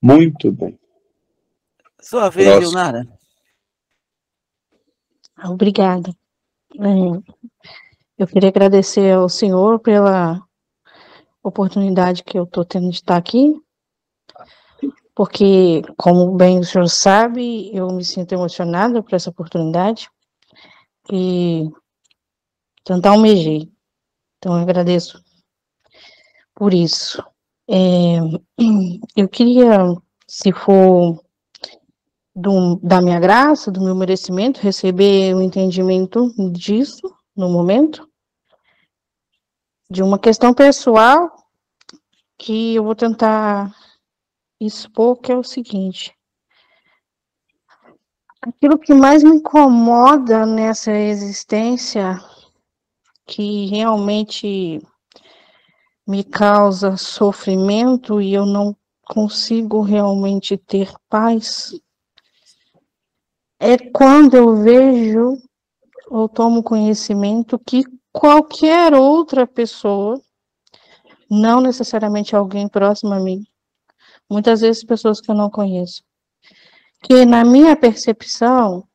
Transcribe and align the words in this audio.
Muito 0.00 0.52
bem. 0.52 0.78
Sua 2.00 2.28
vez, 2.28 2.48
Próximo. 2.48 2.72
Leonara. 2.72 3.18
Obrigada. 5.44 6.14
Eu 8.18 8.26
queria 8.26 8.48
agradecer 8.50 9.14
ao 9.14 9.28
senhor 9.28 9.80
pela 9.80 10.40
oportunidade 11.42 12.22
que 12.22 12.38
eu 12.38 12.44
estou 12.44 12.64
tendo 12.64 12.90
de 12.90 12.96
estar 12.96 13.16
aqui, 13.16 13.60
porque, 15.14 15.82
como 15.96 16.36
bem 16.36 16.58
o 16.58 16.64
senhor 16.64 16.88
sabe, 16.88 17.74
eu 17.74 17.88
me 17.88 18.04
sinto 18.04 18.32
emocionada 18.32 19.02
por 19.02 19.14
essa 19.14 19.30
oportunidade 19.30 20.10
e 21.10 21.68
tanto 22.82 23.06
almejei. 23.06 23.70
Então, 24.38 24.56
eu 24.56 24.62
agradeço 24.62 25.22
por 26.54 26.74
isso. 26.74 27.22
É, 27.68 28.18
eu 29.16 29.28
queria, 29.28 29.78
se 30.28 30.52
for 30.52 31.22
do- 32.34 32.76
da 32.82 33.00
minha 33.00 33.20
graça, 33.20 33.70
do 33.70 33.80
meu 33.80 33.94
merecimento, 33.94 34.60
receber 34.60 35.34
o 35.34 35.40
entendimento 35.40 36.32
disso 36.52 37.14
no 37.36 37.48
momento, 37.50 38.08
de 39.90 40.02
uma 40.02 40.18
questão 40.18 40.52
pessoal 40.52 41.30
que 42.38 42.74
eu 42.74 42.84
vou 42.84 42.94
tentar 42.94 43.74
expor, 44.60 45.16
que 45.16 45.32
é 45.32 45.36
o 45.36 45.44
seguinte. 45.44 46.14
Aquilo 48.42 48.78
que 48.78 48.92
mais 48.92 49.22
me 49.22 49.36
incomoda 49.36 50.44
nessa 50.44 50.92
existência, 50.92 52.20
que 53.26 53.66
realmente 53.66 54.80
me 56.06 56.22
causa 56.22 56.96
sofrimento 56.96 58.20
e 58.20 58.34
eu 58.34 58.44
não 58.44 58.76
consigo 59.06 59.80
realmente 59.82 60.56
ter 60.56 60.92
paz, 61.08 61.72
é 63.58 63.78
quando 63.78 64.34
eu 64.34 64.56
vejo 64.56 65.38
ou 66.08 66.28
tomo 66.28 66.62
conhecimento 66.62 67.58
que 67.58 67.84
qualquer 68.12 68.94
outra 68.94 69.46
pessoa, 69.46 70.20
não 71.30 71.60
necessariamente 71.60 72.36
alguém 72.36 72.68
próximo 72.68 73.14
a 73.14 73.20
mim, 73.20 73.42
muitas 74.30 74.60
vezes 74.60 74.84
pessoas 74.84 75.20
que 75.20 75.30
eu 75.30 75.34
não 75.34 75.50
conheço, 75.50 76.02
que 77.02 77.24
na 77.24 77.44
minha 77.44 77.76
percepção, 77.76 78.86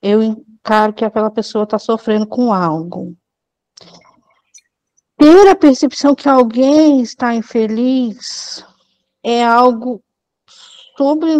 eu 0.00 0.22
encaro 0.22 0.92
que 0.92 1.04
aquela 1.04 1.30
pessoa 1.30 1.64
está 1.64 1.78
sofrendo 1.78 2.26
com 2.26 2.52
algo. 2.52 3.16
Ter 5.18 5.48
a 5.48 5.56
percepção 5.56 6.14
que 6.14 6.28
alguém 6.28 7.00
está 7.00 7.34
infeliz 7.34 8.64
é 9.22 9.44
algo 9.44 10.02
sobre 10.96 11.30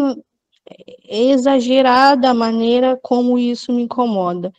é 1.08 1.30
exagerada 1.30 2.30
a 2.30 2.34
maneira 2.34 2.98
como 3.00 3.38
isso 3.38 3.72
me 3.72 3.82
incomoda. 3.82 4.52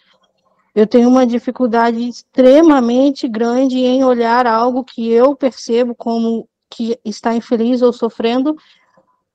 Eu 0.73 0.87
tenho 0.87 1.09
uma 1.09 1.25
dificuldade 1.25 2.07
extremamente 2.07 3.27
grande 3.27 3.79
em 3.79 4.03
olhar 4.03 4.45
algo 4.45 4.83
que 4.83 5.09
eu 5.09 5.35
percebo 5.35 5.95
como 5.95 6.47
que 6.69 6.99
está 7.03 7.35
infeliz 7.35 7.81
ou 7.81 7.91
sofrendo, 7.91 8.55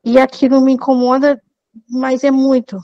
e 0.04 0.18
aquilo 0.18 0.60
me 0.60 0.72
incomoda, 0.72 1.42
mas 1.88 2.24
é 2.24 2.30
muito. 2.30 2.78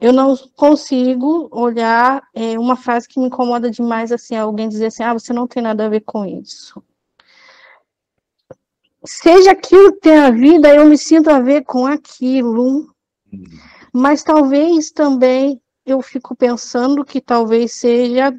Eu 0.00 0.12
não 0.12 0.36
consigo 0.54 1.48
olhar 1.50 2.22
é, 2.32 2.58
uma 2.58 2.76
frase 2.76 3.08
que 3.08 3.18
me 3.18 3.26
incomoda 3.26 3.70
demais, 3.70 4.12
assim, 4.12 4.36
alguém 4.36 4.68
dizer 4.68 4.86
assim, 4.86 5.02
ah, 5.02 5.12
você 5.12 5.32
não 5.32 5.46
tem 5.46 5.62
nada 5.62 5.86
a 5.86 5.88
ver 5.88 6.02
com 6.02 6.24
isso. 6.24 6.82
Seja 9.04 9.52
aquilo 9.52 9.92
que 9.94 10.00
tem 10.00 10.18
a 10.18 10.30
vida, 10.30 10.74
eu 10.74 10.86
me 10.86 10.96
sinto 10.96 11.30
a 11.30 11.40
ver 11.40 11.64
com 11.64 11.86
aquilo, 11.86 12.94
mas 13.92 14.22
talvez 14.22 14.90
também 14.90 15.60
eu 15.84 16.02
fico 16.02 16.36
pensando 16.36 17.04
que 17.04 17.20
talvez 17.20 17.72
seja, 17.72 18.32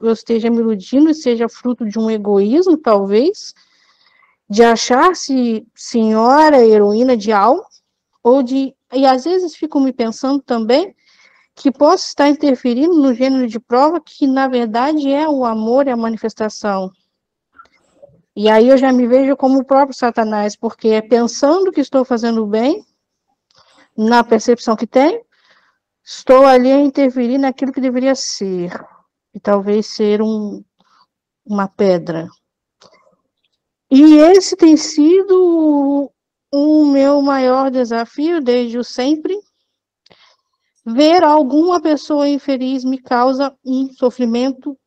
eu 0.00 0.12
esteja 0.12 0.50
me 0.50 0.58
iludindo 0.58 1.10
e 1.10 1.14
seja 1.14 1.48
fruto 1.48 1.88
de 1.88 1.98
um 1.98 2.10
egoísmo, 2.10 2.76
talvez, 2.76 3.54
de 4.48 4.62
achar-se 4.62 5.66
senhora, 5.74 6.64
heroína 6.64 7.16
de 7.16 7.32
algo, 7.32 7.64
ou 8.22 8.42
de, 8.42 8.74
e 8.96 9.06
às 9.06 9.24
vezes 9.24 9.54
fico 9.54 9.78
me 9.80 9.92
pensando 9.92 10.42
também 10.42 10.94
que 11.54 11.70
posso 11.70 12.06
estar 12.06 12.28
interferindo 12.28 12.94
no 12.94 13.14
gênero 13.14 13.46
de 13.46 13.58
prova 13.58 14.00
que 14.00 14.26
na 14.26 14.46
verdade 14.48 15.10
é 15.10 15.28
o 15.28 15.44
amor 15.44 15.86
e 15.86 15.90
a 15.90 15.96
manifestação. 15.96 16.90
E 18.34 18.50
aí 18.50 18.68
eu 18.68 18.76
já 18.76 18.92
me 18.92 19.06
vejo 19.06 19.34
como 19.36 19.60
o 19.60 19.64
próprio 19.64 19.96
Satanás, 19.96 20.54
porque 20.54 20.88
é 20.88 21.00
pensando 21.00 21.72
que 21.72 21.80
estou 21.80 22.04
fazendo 22.04 22.46
bem, 22.46 22.84
na 23.96 24.22
percepção 24.22 24.76
que 24.76 24.86
tenho, 24.86 25.22
estou 26.04 26.44
ali 26.44 26.70
a 26.70 26.78
interferir 26.78 27.38
naquilo 27.38 27.72
que 27.72 27.80
deveria 27.80 28.14
ser, 28.14 28.70
e 29.34 29.40
talvez 29.40 29.86
ser 29.86 30.20
um, 30.20 30.62
uma 31.46 31.66
pedra. 31.66 32.28
E 33.90 34.18
esse 34.18 34.54
tem 34.54 34.76
sido 34.76 36.12
o 37.18 37.22
maior 37.22 37.70
desafio 37.70 38.40
desde 38.40 38.78
o 38.78 38.84
sempre. 38.84 39.38
Ver 40.84 41.24
alguma 41.24 41.80
pessoa 41.80 42.28
infeliz 42.28 42.84
me 42.84 42.98
causa 42.98 43.56
um 43.64 43.92
sofrimento 43.92 44.78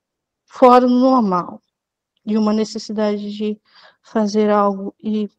fora 0.46 0.88
do 0.88 0.94
normal, 0.94 1.62
e 2.26 2.38
uma 2.38 2.54
necessidade 2.54 3.32
de 3.36 3.60
fazer 4.02 4.50
algo, 4.50 4.96
e 5.04 5.30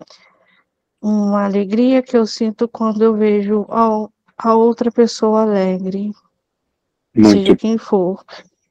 uma 1.00 1.44
alegria 1.44 2.02
que 2.02 2.16
eu 2.16 2.26
sinto 2.26 2.68
quando 2.68 3.02
eu 3.02 3.14
vejo 3.14 3.66
a, 3.70 4.08
a 4.36 4.54
outra 4.54 4.90
pessoa 4.90 5.42
alegre, 5.42 6.12
seja 7.14 7.36
Muito 7.36 7.56
quem 7.56 7.78
for. 7.78 8.24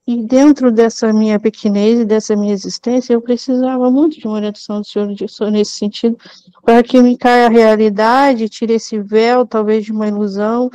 E 0.10 0.24
dentro 0.24 0.72
dessa 0.72 1.14
minha 1.14 1.40
pequenez 1.40 2.00
e 2.00 2.04
dessa 2.04 2.36
minha 2.36 2.52
existência, 2.52 3.14
eu 3.14 3.22
precisava 3.22 3.92
muito 3.92 4.20
de 4.20 4.26
uma 4.26 4.38
orientação 4.38 4.82
do 4.82 4.88
senhor 4.88 5.14
disso- 5.14 5.48
nesse 5.52 5.74
sentido, 5.74 6.18
para 6.64 6.82
que 6.82 7.00
me 7.00 7.16
caia 7.16 7.46
a 7.46 7.50
realidade, 7.50 8.50
tire 8.50 8.74
esse 8.74 9.00
véu, 9.00 9.46
talvez 9.46 9.86
de 9.86 9.92
uma 9.92 10.08
ilusão, 10.08 10.68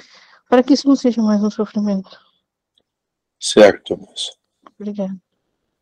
para 0.48 0.62
que 0.62 0.74
isso 0.74 0.86
não 0.86 0.94
seja 0.94 1.20
mais 1.20 1.42
um 1.42 1.50
sofrimento. 1.50 2.16
certo, 3.40 3.98
moça. 3.98 4.30
Obrigada. 4.78 5.16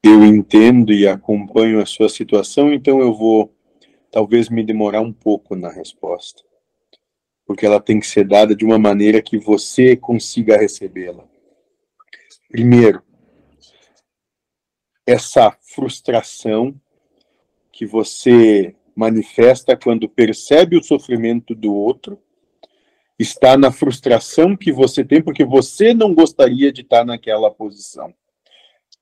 Eu 0.02 0.24
entendo 0.24 0.90
e 0.90 1.06
acompanho 1.06 1.78
a 1.82 1.84
sua 1.84 2.08
situação, 2.08 2.72
então 2.72 3.00
eu 3.00 3.12
vou 3.12 3.54
talvez 4.10 4.48
me 4.48 4.64
demorar 4.64 5.02
um 5.02 5.12
pouco 5.12 5.54
na 5.54 5.70
resposta. 5.70 6.42
Porque 7.44 7.66
ela 7.66 7.80
tem 7.80 8.00
que 8.00 8.06
ser 8.06 8.26
dada 8.26 8.56
de 8.56 8.64
uma 8.64 8.78
maneira 8.78 9.20
que 9.20 9.36
você 9.38 9.94
consiga 9.94 10.56
recebê-la. 10.56 11.24
Primeiro, 12.48 13.02
essa 15.06 15.56
frustração 15.60 16.74
que 17.70 17.86
você 17.86 18.74
manifesta 18.94 19.76
quando 19.76 20.08
percebe 20.08 20.76
o 20.76 20.82
sofrimento 20.82 21.54
do 21.54 21.74
outro 21.74 22.18
está 23.18 23.56
na 23.56 23.70
frustração 23.70 24.56
que 24.56 24.72
você 24.72 25.04
tem 25.04 25.22
porque 25.22 25.44
você 25.44 25.94
não 25.94 26.14
gostaria 26.14 26.72
de 26.72 26.82
estar 26.82 27.04
naquela 27.04 27.50
posição. 27.50 28.12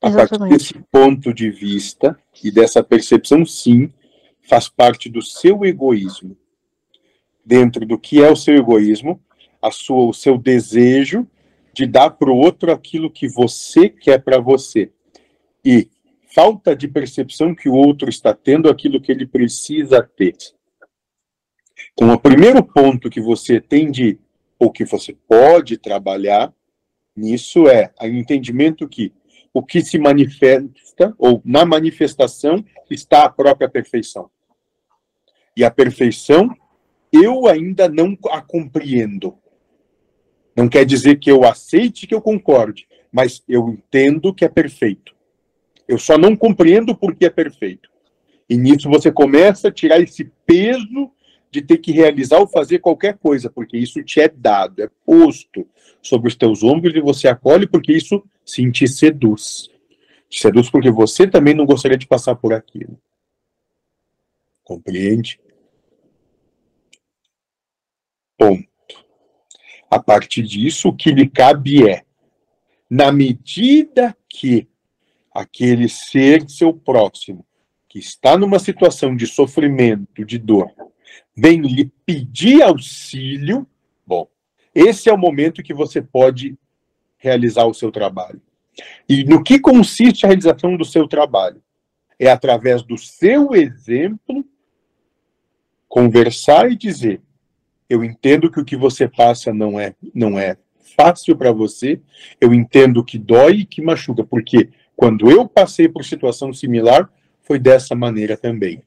A 0.03 0.11
partir 0.11 0.39
desse 0.49 0.75
ponto 0.91 1.35
de 1.35 1.51
vista 1.51 2.19
e 2.43 2.51
dessa 2.51 2.83
percepção, 2.83 3.45
sim, 3.45 3.93
faz 4.49 4.69
parte 4.69 5.11
do 5.11 5.21
seu 5.21 5.65
egoísmo. 5.65 6.37
Dentro 7.45 7.85
do 7.85 7.99
que 7.99 8.23
é 8.23 8.31
o 8.31 8.37
seu 8.37 8.55
egoísmo, 8.55 9.21
a 9.61 9.71
sua, 9.71 10.07
o 10.07 10.15
seu 10.15 10.39
desejo 10.39 11.27
de 11.73 11.87
dar 11.87 12.11
para 12.11 12.31
o 12.31 12.37
outro 12.37 12.73
aquilo 12.73 13.11
que 13.11 13.29
você 13.29 13.89
quer 13.89 14.23
para 14.23 14.41
você. 14.41 14.91
E 15.65 15.89
falta 16.35 16.75
de 16.75 16.89
percepção 16.89 17.55
que 17.55 17.69
o 17.69 17.75
outro 17.75 18.09
está 18.09 18.33
tendo 18.33 18.69
aquilo 18.69 19.01
que 19.01 19.11
ele 19.11 19.27
precisa 19.27 20.03
ter. 20.03 20.37
Então, 21.93 22.13
o 22.13 22.21
primeiro 22.21 22.63
ponto 22.63 23.11
que 23.11 23.21
você 23.21 23.61
tem 23.61 23.91
de, 23.91 24.19
ou 24.59 24.71
que 24.71 24.85
você 24.85 25.17
pode 25.29 25.77
trabalhar 25.77 26.53
nisso 27.17 27.69
é 27.69 27.93
o 28.01 28.07
entendimento 28.07 28.89
que 28.89 29.13
o 29.53 29.63
que 29.63 29.83
se 29.83 29.99
manifesta, 29.99 31.15
ou 31.19 31.43
na 31.45 31.65
manifestação, 31.65 32.65
está 32.89 33.25
a 33.25 33.29
própria 33.29 33.69
perfeição. 33.69 34.31
E 35.57 35.65
a 35.65 35.71
perfeição, 35.71 36.55
eu 37.13 37.49
ainda 37.49 37.89
não 37.89 38.17
a 38.31 38.41
compreendo. 38.41 39.37
Não 40.57 40.69
quer 40.69 40.85
dizer 40.85 41.19
que 41.19 41.31
eu 41.31 41.45
aceite 41.45 42.07
que 42.07 42.15
eu 42.15 42.23
concorde, 42.23 42.87
mas 43.11 43.43
eu 43.49 43.69
entendo 43.71 44.33
que 44.33 44.45
é 44.45 44.49
perfeito. 44.49 45.15
Eu 45.91 45.99
só 45.99 46.17
não 46.17 46.37
compreendo 46.37 46.95
porque 46.95 47.25
é 47.27 47.31
perfeito. 47.31 47.91
E 48.49 48.57
nisso 48.57 48.89
você 48.89 49.11
começa 49.11 49.67
a 49.67 49.73
tirar 49.73 49.99
esse 49.99 50.31
peso 50.47 51.11
de 51.51 51.61
ter 51.61 51.79
que 51.79 51.91
realizar 51.91 52.39
ou 52.39 52.47
fazer 52.47 52.79
qualquer 52.79 53.19
coisa, 53.19 53.51
porque 53.51 53.77
isso 53.77 54.01
te 54.05 54.21
é 54.21 54.29
dado, 54.29 54.85
é 54.85 54.89
posto 55.05 55.67
sobre 56.01 56.29
os 56.29 56.37
teus 56.37 56.63
ombros 56.63 56.95
e 56.95 57.01
você 57.01 57.27
acolhe 57.27 57.67
porque 57.67 57.93
isso 57.93 58.23
sim 58.47 58.71
te 58.71 58.87
seduz. 58.87 59.69
Te 60.29 60.41
seduz 60.41 60.71
porque 60.71 60.93
você 60.93 61.27
também 61.27 61.55
não 61.55 61.67
gostaria 61.67 61.99
de 61.99 62.07
passar 62.07 62.37
por 62.37 62.53
aquilo. 62.53 62.97
Compreende? 64.63 65.41
Ponto. 68.39 68.65
A 69.91 69.99
partir 69.99 70.45
disso, 70.45 70.91
o 70.91 70.97
que 70.97 71.11
lhe 71.11 71.29
cabe 71.29 71.91
é, 71.91 72.05
na 72.89 73.11
medida 73.11 74.17
que 74.29 74.70
aquele 75.33 75.89
ser 75.89 76.49
seu 76.49 76.73
próximo, 76.73 77.45
que 77.89 77.99
está 77.99 78.37
numa 78.37 78.59
situação 78.59 79.17
de 79.17 79.27
sofrimento, 79.27 80.25
de 80.25 80.39
dor, 80.39 80.71
vem 81.37 81.61
lhe 81.61 81.91
pedir 82.05 82.63
auxílio, 82.63 83.67
bom, 84.07 84.29
esse 84.75 85.09
é 85.09 85.13
o 85.13 85.19
momento 85.19 85.63
que 85.63 85.75
você 85.75 86.01
pode 86.01 86.57
realizar 87.19 87.67
o 87.67 87.75
seu 87.75 87.91
trabalho. 87.91 88.41
E 89.09 89.25
no 89.25 89.43
que 89.43 89.59
consiste 89.59 90.25
a 90.25 90.29
realização 90.29 90.77
do 90.77 90.85
seu 90.85 91.07
trabalho? 91.07 91.63
É 92.19 92.31
através 92.31 92.83
do 92.83 92.99
seu 92.99 93.55
exemplo 93.55 94.45
conversar 95.89 96.71
e 96.71 96.77
dizer: 96.77 97.21
eu 97.89 98.05
entendo 98.05 98.51
que 98.51 98.61
o 98.61 98.65
que 98.65 98.77
você 98.77 99.09
passa 99.09 99.53
não 99.53 99.79
é 99.79 99.95
não 100.15 100.39
é 100.39 100.57
fácil 100.97 101.37
para 101.37 101.53
você, 101.53 102.01
eu 102.41 102.53
entendo 102.53 103.05
que 103.05 103.19
dói 103.19 103.61
e 103.61 103.65
que 103.65 103.81
machuca, 103.81 104.25
porque 104.25 104.71
quando 105.01 105.31
eu 105.31 105.49
passei 105.49 105.89
por 105.89 106.05
situação 106.05 106.53
similar, 106.53 107.11
foi 107.41 107.59
dessa 107.59 107.95
maneira 107.95 108.37
também. 108.37 108.83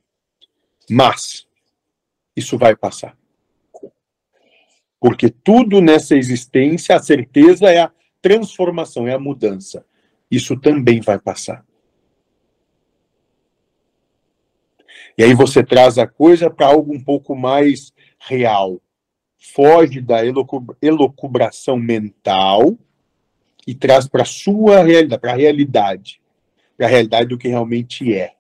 Mas 0.88 1.48
isso 2.36 2.56
vai 2.56 2.76
passar. 2.76 3.18
Porque 5.00 5.32
tudo 5.32 5.82
nessa 5.82 6.16
existência, 6.16 6.96
a 6.96 7.02
certeza 7.02 7.66
é 7.72 7.80
a 7.80 7.92
transformação, 8.22 9.08
é 9.08 9.14
a 9.14 9.20
mudança. 9.20 9.84
Isso 10.30 10.56
também 10.56 11.02
vai 11.02 11.18
passar. 11.18 11.66
E 15.18 15.24
aí 15.24 15.34
você 15.34 15.64
traz 15.64 15.98
a 15.98 16.06
coisa 16.06 16.48
para 16.48 16.68
algo 16.68 16.94
um 16.94 17.04
pouco 17.04 17.36
mais 17.36 17.92
real. 18.20 18.80
Foge 19.36 20.00
da 20.00 20.20
elocubração 20.80 21.76
mental 21.76 22.78
e 23.66 23.74
traz 23.74 24.08
para 24.08 24.24
a 24.24 24.26
sua 24.26 24.84
realidade, 24.84 25.22
para 25.22 25.32
a 25.32 25.36
realidade, 25.36 26.22
para 26.78 26.88
a 26.88 26.90
realidade 26.90 27.30
do 27.30 27.38
que 27.38 27.48
realmente 27.48 28.14
é. 28.14 28.34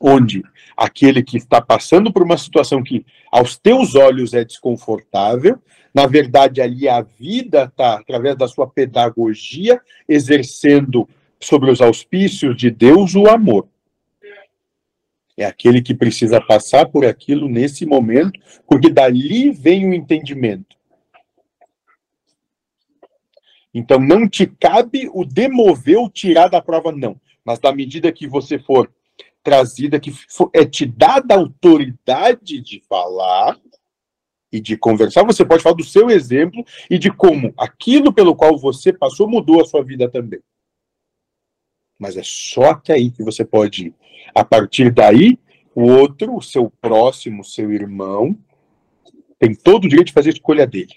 Onde 0.00 0.42
aquele 0.76 1.22
que 1.22 1.36
está 1.36 1.60
passando 1.60 2.12
por 2.12 2.22
uma 2.22 2.38
situação 2.38 2.82
que 2.82 3.04
aos 3.30 3.58
teus 3.58 3.94
olhos 3.94 4.32
é 4.32 4.44
desconfortável, 4.44 5.60
na 5.92 6.06
verdade 6.06 6.62
ali 6.62 6.88
a 6.88 7.02
vida 7.02 7.64
está, 7.64 7.94
através 7.94 8.36
da 8.36 8.48
sua 8.48 8.66
pedagogia, 8.66 9.80
exercendo 10.08 11.08
sobre 11.38 11.70
os 11.70 11.80
auspícios 11.80 12.56
de 12.56 12.70
Deus 12.70 13.14
o 13.14 13.26
amor. 13.26 13.68
É 15.36 15.44
aquele 15.44 15.80
que 15.80 15.94
precisa 15.94 16.40
passar 16.40 16.86
por 16.86 17.04
aquilo 17.04 17.48
nesse 17.48 17.86
momento, 17.86 18.38
porque 18.66 18.90
dali 18.90 19.50
vem 19.50 19.88
o 19.88 19.94
entendimento. 19.94 20.76
Então 23.72 24.00
não 24.00 24.28
te 24.28 24.46
cabe 24.46 25.08
o 25.12 25.24
demover 25.24 25.98
ou 25.98 26.10
tirar 26.10 26.48
da 26.48 26.60
prova, 26.60 26.90
não. 26.90 27.20
Mas 27.44 27.58
da 27.58 27.72
medida 27.72 28.12
que 28.12 28.26
você 28.26 28.58
for 28.58 28.92
trazida, 29.42 30.00
que 30.00 30.10
for, 30.10 30.50
é 30.52 30.64
te 30.64 30.84
dada 30.84 31.34
a 31.34 31.38
autoridade 31.38 32.60
de 32.60 32.80
falar 32.88 33.58
e 34.52 34.60
de 34.60 34.76
conversar, 34.76 35.24
você 35.24 35.44
pode 35.44 35.62
falar 35.62 35.76
do 35.76 35.84
seu 35.84 36.10
exemplo 36.10 36.64
e 36.90 36.98
de 36.98 37.10
como 37.10 37.54
aquilo 37.56 38.12
pelo 38.12 38.34
qual 38.34 38.58
você 38.58 38.92
passou 38.92 39.28
mudou 39.28 39.60
a 39.60 39.64
sua 39.64 39.82
vida 39.82 40.10
também. 40.10 40.40
Mas 41.98 42.16
é 42.16 42.22
só 42.24 42.70
até 42.70 42.94
aí 42.94 43.10
que 43.10 43.22
você 43.22 43.44
pode 43.44 43.88
ir. 43.88 43.94
A 44.34 44.44
partir 44.44 44.90
daí, 44.90 45.38
o 45.74 45.82
outro, 45.82 46.36
o 46.36 46.42
seu 46.42 46.70
próximo, 46.80 47.42
o 47.42 47.44
seu 47.44 47.72
irmão, 47.72 48.36
tem 49.38 49.54
todo 49.54 49.84
o 49.84 49.88
direito 49.88 50.08
de 50.08 50.12
fazer 50.12 50.30
a 50.30 50.32
escolha 50.32 50.66
dele. 50.66 50.96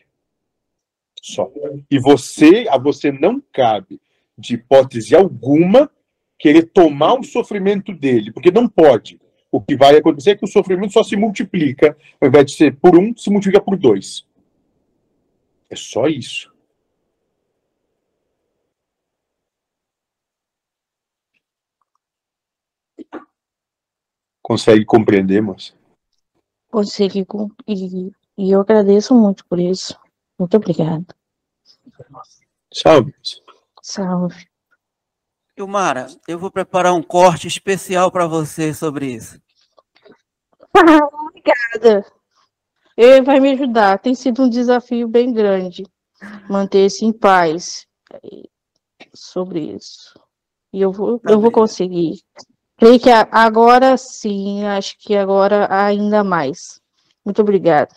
Só. 1.23 1.49
E 1.89 1.97
você, 1.97 2.65
a 2.69 2.77
você 2.77 3.09
não 3.09 3.41
cabe, 3.53 4.01
de 4.37 4.55
hipótese 4.55 5.15
alguma, 5.15 5.89
querer 6.37 6.63
tomar 6.63 7.13
o 7.13 7.23
sofrimento 7.23 7.93
dele, 7.93 8.33
porque 8.33 8.51
não 8.51 8.67
pode. 8.67 9.21
O 9.49 9.61
que 9.61 9.77
vai 9.77 9.95
acontecer 9.95 10.31
é 10.31 10.35
que 10.35 10.43
o 10.43 10.51
sofrimento 10.51 10.91
só 10.91 11.01
se 11.01 11.15
multiplica, 11.15 11.97
ao 12.19 12.27
invés 12.27 12.47
de 12.47 12.57
ser 12.57 12.75
por 12.75 12.99
um, 12.99 13.15
se 13.15 13.29
multiplica 13.29 13.63
por 13.63 13.77
dois. 13.77 14.27
É 15.69 15.77
só 15.77 16.07
isso. 16.07 16.53
Consegue 24.41 24.83
compreender, 24.83 25.41
moça? 25.41 25.73
Consegui, 26.69 27.25
e, 27.65 28.11
e 28.37 28.51
eu 28.51 28.59
agradeço 28.59 29.15
muito 29.15 29.45
por 29.45 29.57
isso. 29.57 30.02
Muito 30.37 30.57
obrigada. 30.57 31.05
Salve. 32.73 33.13
Salve. 33.81 34.47
Ilmara, 35.55 36.07
eu 36.27 36.39
vou 36.39 36.49
preparar 36.49 36.93
um 36.93 37.03
corte 37.03 37.47
especial 37.47 38.11
para 38.11 38.25
você 38.25 38.73
sobre 38.73 39.13
isso. 39.13 39.39
Obrigada. 40.73 42.05
Ele 42.97 43.21
vai 43.21 43.39
me 43.39 43.51
ajudar. 43.51 43.99
Tem 43.99 44.15
sido 44.15 44.43
um 44.43 44.49
desafio 44.49 45.07
bem 45.07 45.31
grande 45.31 45.83
manter-se 46.49 47.05
em 47.05 47.11
paz 47.11 47.85
sobre 49.13 49.75
isso. 49.75 50.19
E 50.71 50.81
eu 50.81 50.91
vou, 50.91 51.21
eu 51.25 51.39
vou 51.39 51.51
conseguir. 51.51 52.21
Creio 52.77 52.99
que 52.99 53.09
agora 53.09 53.95
sim, 53.97 54.65
acho 54.65 54.97
que 54.97 55.15
agora 55.15 55.67
ainda 55.69 56.23
mais. 56.23 56.81
Muito 57.23 57.41
obrigada. 57.41 57.93